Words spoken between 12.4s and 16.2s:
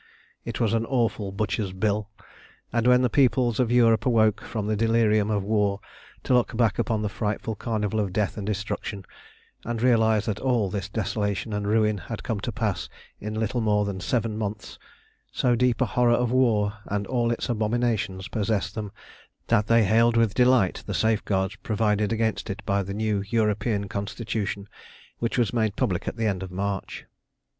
pass in little more than seven months, so deep a horror